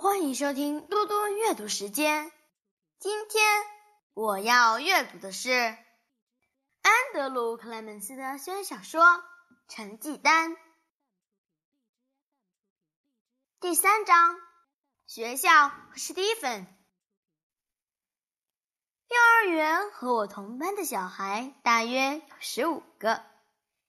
[0.00, 2.30] 欢迎收听多多阅读时间。
[3.00, 3.44] 今天
[4.14, 9.02] 我要阅读的是安德鲁·克莱门斯的小说
[9.66, 10.52] 《成绩单》
[13.58, 14.36] 第三章：
[15.08, 16.64] 学校和史蒂芬。
[19.08, 23.24] 幼儿园和我同班的小孩大约有十五个，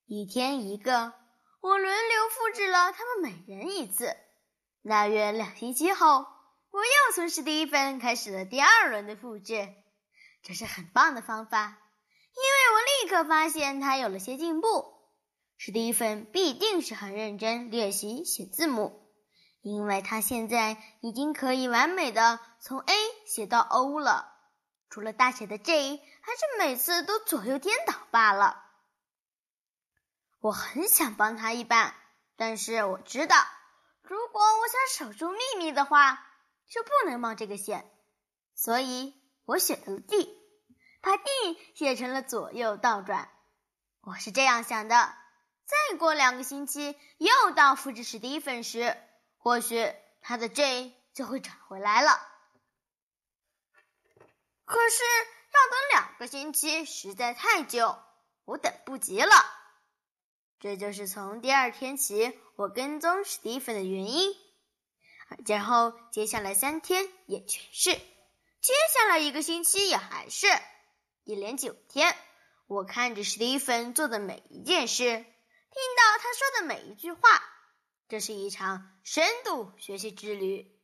[0.07, 1.14] 一天一个，
[1.62, 4.18] 我轮流复制了他们每人一次。
[4.88, 6.25] 大约两星期后，
[6.71, 9.68] 我又从史蒂芬开始了第二轮的复制。
[10.42, 14.86] 这是很棒的方法，因为我立刻发现他有了些进步。
[15.57, 19.11] 史蒂芬必定是很认真练习写字母，
[19.61, 22.96] 因为他现在已经可以完美的从 A
[23.28, 24.34] 写到 O 了，
[24.89, 28.64] 除了大写的 J，还是每次都左右颠倒罢了。
[30.39, 31.93] 我很想帮他一把，
[32.38, 33.36] 但是我知道。
[34.09, 36.26] 如果我想守住秘密的话，
[36.68, 37.88] 就不能冒这个险，
[38.56, 39.14] 所以
[39.46, 40.36] 我选择了 D，
[41.00, 41.24] 把 D
[41.76, 43.30] 写成了左右倒转。
[44.02, 45.16] 我是这样想的：
[45.64, 48.98] 再过两个星期，又到复制史蒂芬时，
[49.38, 52.20] 或许他的 J 就会转回来了。
[54.66, 57.96] 可是要等两个星期实在太久，
[58.46, 59.59] 我等不及了。
[60.60, 64.36] 这就是从第二天起我跟踪史蒂芬的原因，
[65.48, 70.48] 然后接下来三天也全是，接下来一个星期也还是，
[71.24, 72.14] 一连九天，
[72.68, 77.42] 我看着史蒂芬做的每一件事，听到他说的每一句话，
[78.10, 80.78] 这是一场深度学习之旅。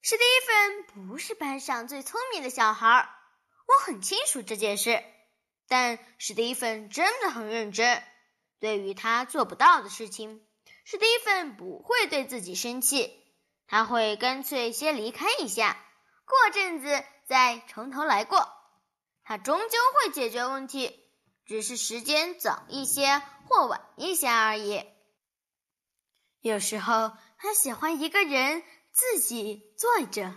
[0.00, 3.08] 史蒂芬不是班上最聪明的小孩儿，
[3.68, 5.04] 我很清楚这件事。
[5.72, 8.02] 但史蒂芬真的很认真。
[8.60, 10.46] 对于他做不到的事情，
[10.84, 13.10] 史蒂芬不会对自己生气，
[13.66, 15.82] 他会干脆先离开一下，
[16.26, 18.46] 过阵子再从头来过。
[19.24, 20.94] 他终究会解决问题，
[21.46, 24.84] 只是时间早一些或晚一些而已。
[26.42, 30.34] 有时候，他喜欢一个人自己坐着，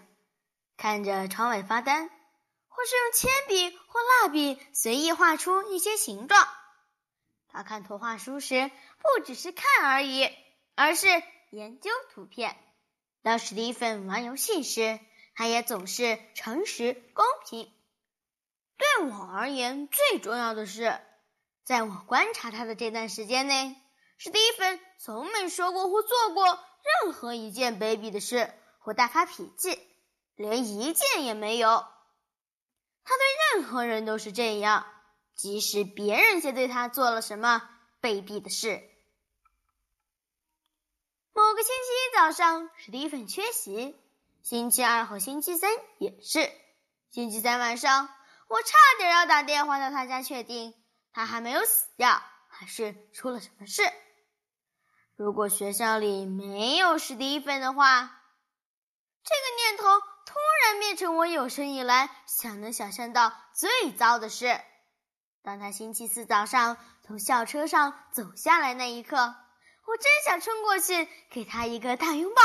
[0.77, 2.09] 看着窗外发呆。
[2.75, 6.45] 或是用铅笔或蜡笔随意画出一些形状。
[7.47, 8.69] 他看图画书时，
[8.99, 10.29] 不只是看而已，
[10.75, 11.07] 而是
[11.51, 12.57] 研究图片。
[13.23, 14.99] 当史蒂芬玩游戏时，
[15.35, 17.71] 他也总是诚实公平。
[18.77, 20.99] 对我而言，最重要的是，
[21.63, 23.73] 在我观察他的这段时间内，
[24.17, 26.59] 史蒂芬从没说过或做过
[27.03, 29.79] 任何一件卑鄙的事或大发脾气，
[30.35, 31.85] 连一件也没有。
[33.05, 34.85] 他对任何人都是这样，
[35.35, 37.61] 即使别人先对他做了什么
[38.01, 38.81] 卑鄙的事。
[41.33, 43.93] 某个星期一早上，史蒂芬缺席；
[44.41, 46.51] 星期二和星期三也是。
[47.11, 48.09] 星期三晚上，
[48.47, 50.73] 我差点要打电话到他家，确定
[51.13, 53.83] 他还没有死掉，还是出了什么事。
[55.15, 58.21] 如果学校里没有史蒂芬的话，
[59.23, 60.14] 这个念头。
[60.35, 64.59] 突然变成我有生以来想能想象到最糟的事。
[65.43, 66.75] 当他星期四早上
[67.07, 72.41] 从校车上走下来那一刻，我真想冲过去给他一个大拥抱。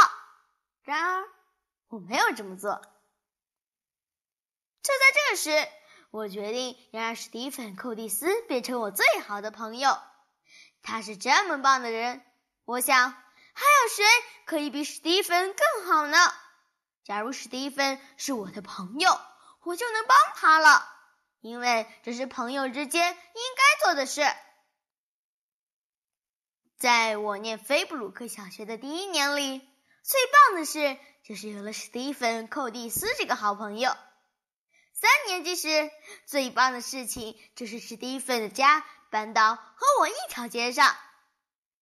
[0.85, 1.25] 然而，
[1.89, 2.81] 我没有这么做。
[4.85, 5.69] 就在这时，
[6.13, 9.99] 我决定要让史蒂芬·寇蒂斯变成我最好的朋友。
[10.81, 12.25] 他是这么棒的人，
[12.67, 14.05] 我想还有谁
[14.47, 16.17] 可以比史蒂芬更好呢？
[17.03, 19.21] 假如史蒂芬是我的朋友，
[19.63, 20.87] 我就能帮他了，
[21.41, 24.23] 因为这是朋友之间应该做的事。
[26.79, 29.59] 在我念菲布鲁克小学的第一年里，
[30.03, 33.97] 最棒的事就是有了史蒂芬·寇蒂斯这个好朋友。
[34.93, 35.91] 三年级时，
[36.27, 40.95] 最棒的事情就是史蒂芬的家搬到和我一条街上。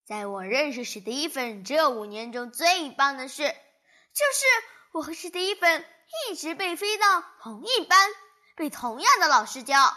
[0.05, 4.47] 在我认识史蒂芬这五年中，最棒的事就是。
[4.93, 5.87] 我和史蒂芬
[6.31, 8.11] 一直被飞到同一班，
[8.57, 9.97] 被同样的老师教，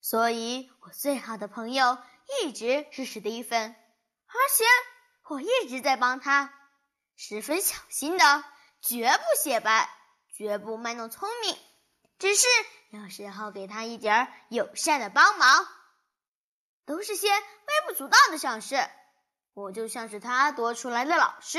[0.00, 1.98] 所以我最好的朋友
[2.42, 3.74] 一直是史蒂芬，
[4.26, 4.64] 而且
[5.24, 6.54] 我一直在帮他，
[7.16, 8.44] 十分小心的，
[8.80, 9.90] 绝不写白，
[10.34, 11.58] 绝不卖弄聪明，
[12.18, 12.46] 只是
[12.90, 15.68] 有时候给他一点友善的帮忙，
[16.86, 18.88] 都是些微不足道的小事，
[19.52, 21.58] 我就像是他多出来的老师。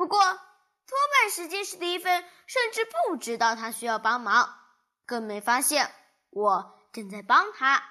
[0.00, 4.58] 不过，多半时间，史蒂芬甚至不知道他需要帮忙，
[5.04, 5.94] 更没发现
[6.30, 7.84] 我正在帮他。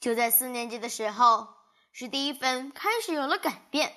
[0.00, 1.54] 就在四年级的时候，
[1.92, 3.94] 史蒂芬开始有了改变。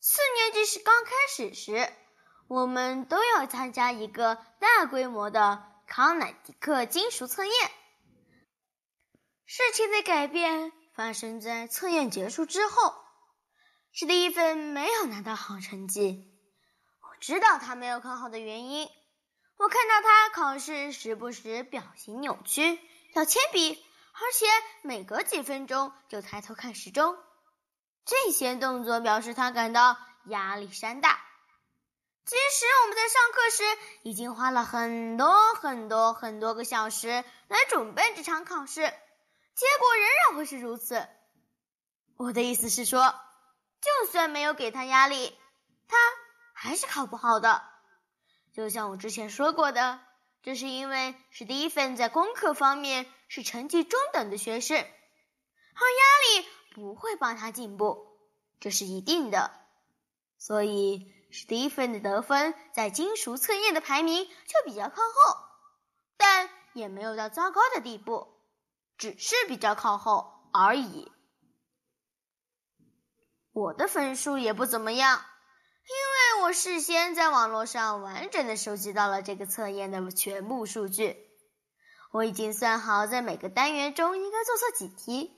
[0.00, 1.92] 四年级是刚开始时，
[2.48, 7.54] 我们都要参加一个大规模的康乃狄克金属测验。
[9.46, 13.07] 事情的改变发生在测验结束之后。
[14.00, 16.32] 史蒂芬没有拿到好成绩，
[17.00, 18.88] 我知道他没有考好的原因。
[19.56, 22.78] 我看到他考试时不时表情扭曲，
[23.14, 23.74] 要铅笔，
[24.12, 24.46] 而且
[24.82, 27.16] 每隔几分钟就抬头看时钟。
[28.04, 31.20] 这些动作表示他感到压力山大。
[32.24, 33.64] 即使我们在上课时
[34.04, 41.04] 已经花了很多很多很多个小时来准备这场考试，结果仍然会是如此。
[42.16, 43.12] 我的意思是说。
[43.80, 45.38] 就算没有给他压力，
[45.86, 45.96] 他
[46.54, 47.62] 还是考不好的。
[48.52, 50.00] 就像我之前说过的，
[50.42, 58.18] 这是因为史蒂芬在功课方面是成绩中等的学生，而压力不会帮他进步，
[58.58, 59.52] 这是一定的。
[60.38, 65.36] 所以史蒂芬的得分在金属测验的排名就比较靠后，
[66.16, 68.26] 但也没有到糟糕的地步，
[68.96, 71.12] 只是比较靠后而已。
[73.58, 75.20] 我的分数也不怎么样，
[75.82, 81.16] 因为我事先在网络上完整的收集到了这个测验的全部数据。
[82.12, 85.36] 我已经算好在每个单元中应该做错几题，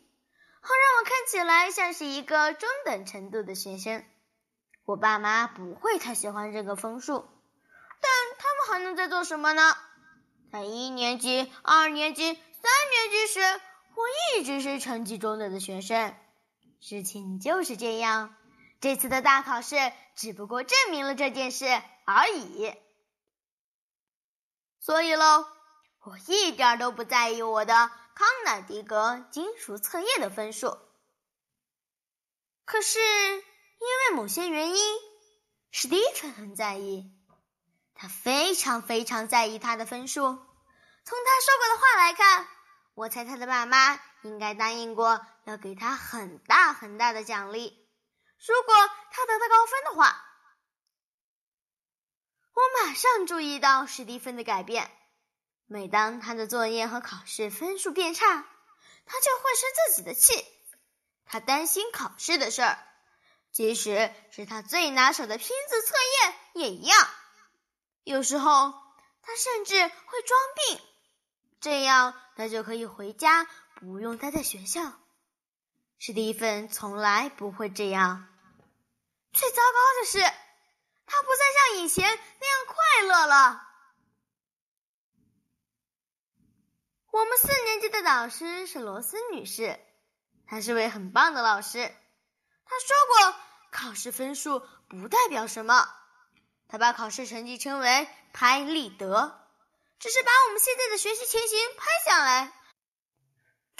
[0.60, 4.04] 好让我看起来像是一个中等程度的学生。
[4.84, 7.26] 我爸妈不会太喜欢这个分数，
[8.00, 9.74] 但他们还能再做什么呢？
[10.52, 13.40] 在一年级、二年级、三年级时，
[13.94, 16.14] 我一直是成绩中等的学生。
[16.80, 18.34] 事情就是这样，
[18.80, 19.76] 这次的大考试
[20.16, 21.66] 只不过证明了这件事
[22.06, 22.74] 而已。
[24.80, 25.46] 所以喽，
[26.00, 27.74] 我一点都不在意我的
[28.14, 30.78] 康乃狄格金属测验的分数。
[32.64, 33.40] 可是因
[34.10, 34.98] 为某些原因，
[35.70, 37.12] 史蒂芬很在意，
[37.94, 40.22] 他非常非常在意他的分数。
[40.22, 42.48] 从他说过的话来看，
[42.94, 44.00] 我猜他的爸妈。
[44.22, 47.88] 应该答应过要给他很大很大的奖励，
[48.46, 48.74] 如果
[49.10, 50.24] 他得到高分的话。
[52.52, 54.90] 我马上注意到史蒂芬的改变。
[55.66, 58.26] 每当他的作业和考试分数变差，
[59.06, 60.44] 他就会生自己的气。
[61.24, 62.78] 他担心考试的事儿，
[63.50, 67.08] 即使是他最拿手的拼字测验也一样。
[68.04, 68.72] 有时候
[69.22, 70.80] 他甚至会装病，
[71.60, 73.48] 这样他就可以回家。
[73.76, 74.99] 不用待在学校，
[76.02, 78.26] 史蒂芬从来不会这样。
[79.34, 80.18] 最糟糕的是，
[81.04, 83.68] 他不再像以前那样快乐了。
[87.10, 89.78] 我们四年级的导师是罗斯女士，
[90.46, 91.94] 她是位很棒的老师。
[92.64, 93.34] 她说过，
[93.70, 95.86] 考试分数不代表什么。
[96.66, 99.46] 她把考试成绩称为“拍立得”，
[100.00, 102.54] 只是把我们现在的学习情形拍下来。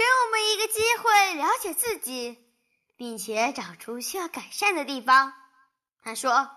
[0.00, 2.42] 给我们一个机会了解自己，
[2.96, 5.34] 并且找出需要改善的地方。
[6.02, 6.50] 他说：“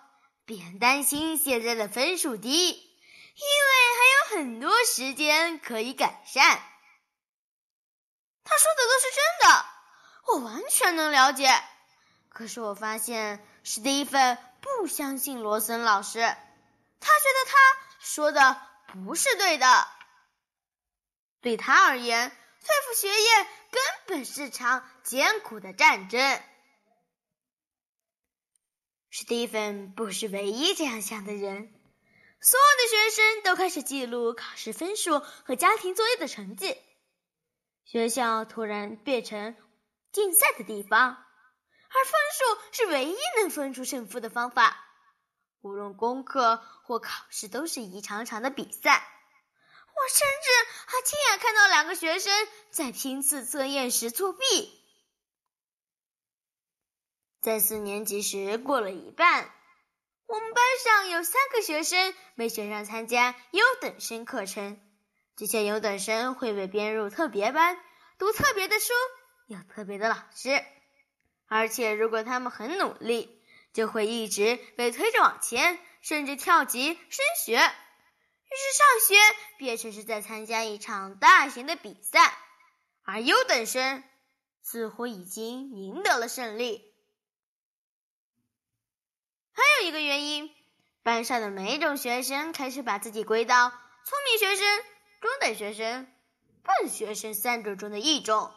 [0.47, 6.41] 别担心现在的分数低，因为还有很多时间可以改善。”
[8.45, 9.65] 他说的都是真的，
[10.27, 11.51] 我完全能了解。
[12.29, 17.57] 可是我发现史蒂芬不相信罗森老师，他觉得他
[17.99, 19.85] 说的不是对的。
[21.41, 22.37] 对他而言。
[22.63, 26.41] 对付学业根本是场艰苦的战争。
[29.09, 31.71] 史蒂芬不是唯一这样想的人，
[32.41, 36.75] 所有的学生都开始记录考试分数和家庭作业的成绩。
[37.85, 39.55] 学校突然变成
[40.11, 44.83] 竞赛的地方，而分数是唯一能分出胜负的方法。
[45.61, 49.07] 无论功课或考试，都是一场场的比赛。
[49.95, 50.49] 我甚至
[50.87, 52.31] 还亲眼看到两个学生
[52.71, 54.39] 在拼字测验时作弊。
[57.41, 59.51] 在四年级时过了一半，
[60.27, 64.79] 我们班上有三个学生没选上参加优等生课程。
[65.35, 67.77] 这些优等生会被编入特别班，
[68.17, 68.93] 读特别的书，
[69.47, 70.63] 有特别的老师，
[71.47, 73.41] 而且如果他们很努力，
[73.73, 77.59] 就会一直被推着往前，甚至跳级升学。
[78.53, 79.15] 于是上学
[79.57, 82.37] 变成是在参加一场大型的比赛，
[83.01, 84.03] 而优等生
[84.61, 86.93] 似乎已经赢得了胜利。
[89.53, 90.51] 还有一个原因，
[91.01, 94.83] 班上的每一种学生开始把自己归到聪明学生、
[95.19, 96.07] 中等学生、
[96.61, 98.53] 笨学生三种中的一种，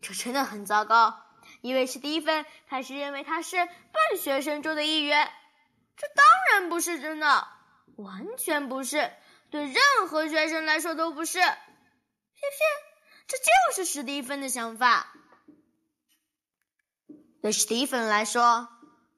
[0.00, 1.20] 这真的很糟糕，
[1.62, 5.32] 因为史蒂芬开始认为他是笨学生中的一员。
[5.96, 7.48] 这当然不是真的，
[7.96, 9.12] 完全不是，
[9.50, 11.38] 对任何学生来说都不是。
[11.38, 11.46] 偏
[12.52, 12.68] 偏
[13.26, 15.12] 这就是史蒂芬的想法。
[17.40, 18.68] 对史蒂芬来说，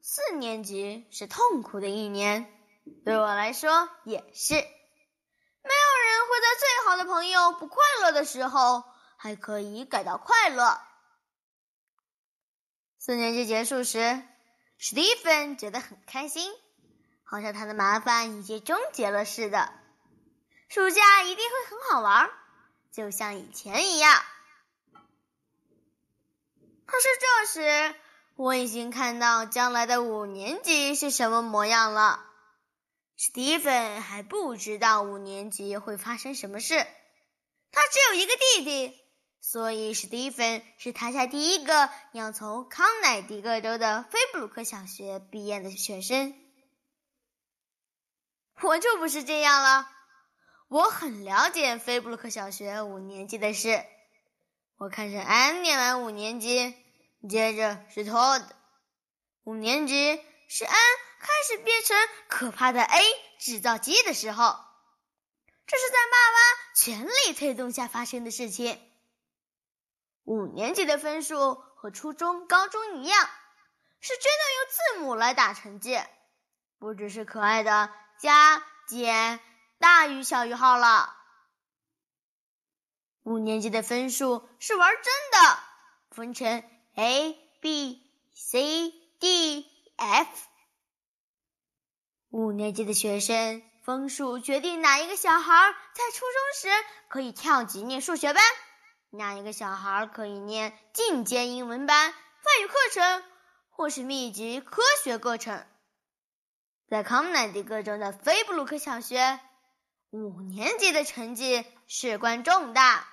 [0.01, 2.51] 四年级是痛苦的一年，
[3.03, 4.53] 对我来说也是。
[4.53, 8.83] 没有人会在最好的朋友不快乐的时候
[9.17, 10.79] 还可以感到快乐。
[12.97, 14.23] 四年级结束时，
[14.77, 16.51] 史蒂芬觉得很开心。
[17.29, 19.71] 好像他的麻烦已经终结了似的，
[20.67, 22.27] 暑假一定会很好玩，
[22.91, 24.23] 就像以前一样。
[26.87, 27.95] 可是这时，
[28.35, 32.25] 我已经看到将来的五年级是什么模样了。
[33.15, 36.83] 史蒂芬还不知道五年级会发生什么事，
[37.71, 38.99] 他只有一个弟弟，
[39.39, 46.33] 所以史蒂芬是台下第一个要从康乃狄克州的菲布鲁克小学毕业的学生。
[48.63, 49.89] 我就不是这样了，
[50.67, 53.85] 我很了解菲布鲁克小学五年级的事。
[54.77, 56.75] 我看着安念完五年级，
[57.29, 58.55] 接着是托的
[59.43, 60.75] 五年级，是安
[61.19, 61.97] 开始变成
[62.27, 63.01] 可怕的 A
[63.39, 64.57] 制造机的时候。
[65.65, 68.81] 这是在爸爸全力推动下发生的事情。
[70.23, 73.29] 五年级的分数和初中、高中一样，
[74.01, 75.99] 是真的用字母来打成绩，
[76.77, 77.89] 不只是可爱的。
[78.19, 79.39] 加减
[79.79, 81.15] 大于小于号了。
[83.23, 85.59] 五年级的分数是玩真的，
[86.11, 86.63] 分成
[86.95, 88.01] A、B、
[88.33, 90.47] C、D、F。
[92.29, 98.43] 五年级的学生分数决定哪一个小孩在初中时可以跳级念数学班，
[99.11, 103.23] 哪一个小孩可以念进阶英文班、外语课程
[103.69, 105.65] 或是密集科学课程。
[106.89, 109.39] 在康乃狄克州的菲布鲁克小学，
[110.09, 113.07] 五年级的成绩事关重大。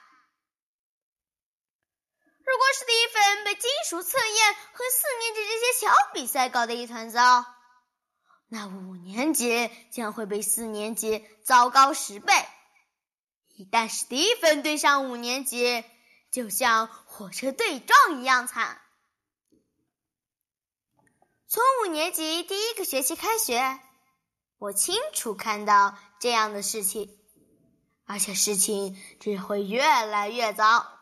[2.38, 7.44] 如果史蒂芬被金属测验和四年级这些小比赛搞得一团糟，
[8.48, 12.32] 那五年级将会被四年级糟糕十倍。
[13.58, 15.84] 一旦史蒂芬对上五年级，
[16.32, 18.80] 就像火车对撞一样惨。
[21.48, 23.78] 从五年级第一个学期开学，
[24.58, 27.16] 我清楚看到这样的事情，
[28.04, 30.98] 而且事情只会越来越糟。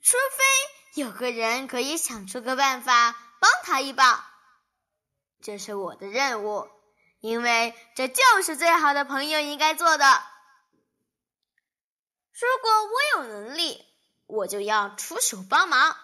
[0.00, 4.30] 除非有个人可以想出个办法帮他一把，
[5.42, 6.66] 这是我的任务，
[7.20, 10.22] 因为这就是最好的朋友应该做的。
[12.32, 13.84] 如果我有能力，
[14.26, 15.98] 我就要出手帮忙。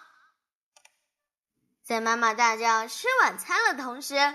[1.83, 4.33] 在妈妈大叫吃晚餐的同时，我的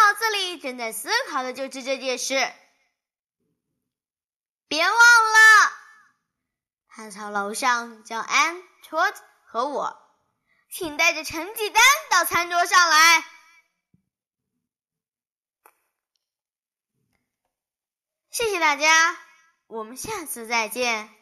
[0.00, 2.34] 脑子里正在思考的就是这件事。
[4.68, 5.72] 别忘了，
[6.88, 9.12] 他朝楼上叫安、托
[9.44, 9.98] 和我，
[10.70, 13.24] 请带着成绩单到餐桌上来。
[18.30, 19.18] 谢谢大家，
[19.66, 21.21] 我们下次再见。